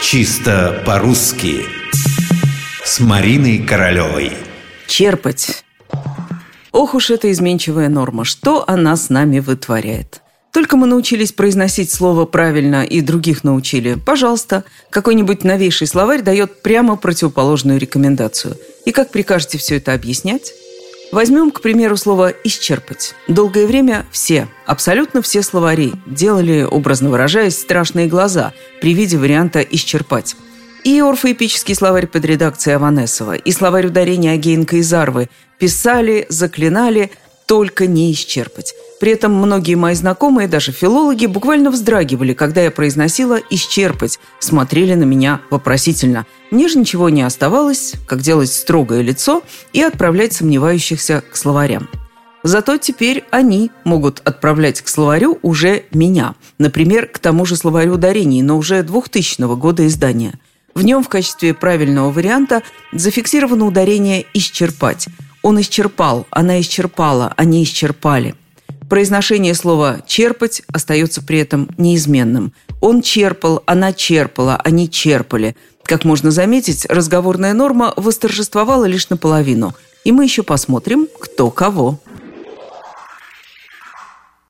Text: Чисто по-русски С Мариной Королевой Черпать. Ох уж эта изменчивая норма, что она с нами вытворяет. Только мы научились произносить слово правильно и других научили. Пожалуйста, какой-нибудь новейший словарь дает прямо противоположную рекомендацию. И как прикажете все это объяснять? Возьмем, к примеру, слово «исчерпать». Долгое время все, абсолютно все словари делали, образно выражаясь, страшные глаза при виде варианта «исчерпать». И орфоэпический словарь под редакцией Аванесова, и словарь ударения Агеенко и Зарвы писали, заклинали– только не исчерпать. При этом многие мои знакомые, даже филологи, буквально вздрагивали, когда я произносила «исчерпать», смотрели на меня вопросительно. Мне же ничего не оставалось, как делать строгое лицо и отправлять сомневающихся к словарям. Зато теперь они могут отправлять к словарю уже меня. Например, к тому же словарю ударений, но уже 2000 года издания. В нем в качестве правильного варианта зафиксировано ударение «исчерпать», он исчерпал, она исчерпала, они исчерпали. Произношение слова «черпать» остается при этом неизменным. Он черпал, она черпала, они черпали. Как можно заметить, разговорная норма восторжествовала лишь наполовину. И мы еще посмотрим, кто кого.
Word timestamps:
Чисто 0.00 0.80
по-русски 0.86 1.64
С 2.84 3.00
Мариной 3.00 3.58
Королевой 3.58 4.32
Черпать. 4.86 5.64
Ох 6.70 6.94
уж 6.94 7.10
эта 7.10 7.30
изменчивая 7.32 7.88
норма, 7.88 8.24
что 8.24 8.64
она 8.68 8.96
с 8.96 9.10
нами 9.10 9.40
вытворяет. 9.40 10.22
Только 10.52 10.76
мы 10.76 10.86
научились 10.86 11.32
произносить 11.32 11.90
слово 11.90 12.26
правильно 12.26 12.84
и 12.84 13.00
других 13.00 13.42
научили. 13.42 13.94
Пожалуйста, 13.94 14.62
какой-нибудь 14.90 15.42
новейший 15.42 15.88
словарь 15.88 16.22
дает 16.22 16.62
прямо 16.62 16.96
противоположную 16.96 17.80
рекомендацию. 17.80 18.56
И 18.84 18.92
как 18.92 19.10
прикажете 19.10 19.58
все 19.58 19.76
это 19.78 19.94
объяснять? 19.94 20.54
Возьмем, 21.10 21.50
к 21.50 21.60
примеру, 21.62 21.96
слово 21.96 22.34
«исчерпать». 22.44 23.14
Долгое 23.28 23.66
время 23.66 24.04
все, 24.10 24.46
абсолютно 24.66 25.22
все 25.22 25.42
словари 25.42 25.92
делали, 26.06 26.62
образно 26.62 27.08
выражаясь, 27.08 27.58
страшные 27.58 28.06
глаза 28.06 28.52
при 28.80 28.92
виде 28.92 29.16
варианта 29.16 29.60
«исчерпать». 29.60 30.36
И 30.84 31.00
орфоэпический 31.00 31.74
словарь 31.74 32.06
под 32.06 32.24
редакцией 32.24 32.76
Аванесова, 32.76 33.36
и 33.36 33.52
словарь 33.52 33.86
ударения 33.86 34.32
Агеенко 34.32 34.76
и 34.76 34.82
Зарвы 34.82 35.28
писали, 35.58 36.26
заклинали– 36.28 37.10
только 37.48 37.86
не 37.86 38.12
исчерпать. 38.12 38.74
При 39.00 39.12
этом 39.12 39.32
многие 39.32 39.74
мои 39.74 39.94
знакомые, 39.94 40.48
даже 40.48 40.70
филологи, 40.70 41.24
буквально 41.24 41.70
вздрагивали, 41.70 42.34
когда 42.34 42.60
я 42.60 42.70
произносила 42.70 43.40
«исчерпать», 43.48 44.20
смотрели 44.38 44.94
на 44.94 45.04
меня 45.04 45.40
вопросительно. 45.50 46.26
Мне 46.50 46.68
же 46.68 46.78
ничего 46.78 47.08
не 47.08 47.22
оставалось, 47.22 47.94
как 48.06 48.20
делать 48.20 48.52
строгое 48.52 49.00
лицо 49.00 49.42
и 49.72 49.80
отправлять 49.80 50.34
сомневающихся 50.34 51.22
к 51.30 51.36
словарям. 51.36 51.88
Зато 52.42 52.76
теперь 52.76 53.24
они 53.30 53.70
могут 53.84 54.20
отправлять 54.24 54.82
к 54.82 54.88
словарю 54.88 55.38
уже 55.42 55.84
меня. 55.90 56.34
Например, 56.58 57.06
к 57.06 57.18
тому 57.18 57.46
же 57.46 57.56
словарю 57.56 57.94
ударений, 57.94 58.42
но 58.42 58.58
уже 58.58 58.82
2000 58.82 59.56
года 59.56 59.86
издания. 59.86 60.34
В 60.74 60.82
нем 60.82 61.02
в 61.02 61.08
качестве 61.08 61.54
правильного 61.54 62.12
варианта 62.12 62.62
зафиксировано 62.92 63.64
ударение 63.64 64.26
«исчерпать», 64.34 65.08
он 65.48 65.58
исчерпал, 65.62 66.26
она 66.28 66.60
исчерпала, 66.60 67.32
они 67.38 67.62
исчерпали. 67.62 68.34
Произношение 68.90 69.54
слова 69.54 70.00
«черпать» 70.06 70.60
остается 70.70 71.22
при 71.22 71.38
этом 71.38 71.70
неизменным. 71.78 72.52
Он 72.82 73.00
черпал, 73.00 73.62
она 73.64 73.94
черпала, 73.94 74.60
они 74.62 74.90
черпали. 74.90 75.56
Как 75.84 76.04
можно 76.04 76.30
заметить, 76.30 76.84
разговорная 76.90 77.54
норма 77.54 77.94
восторжествовала 77.96 78.84
лишь 78.84 79.08
наполовину. 79.08 79.74
И 80.04 80.12
мы 80.12 80.24
еще 80.24 80.42
посмотрим, 80.42 81.08
кто 81.18 81.50
кого. 81.50 81.98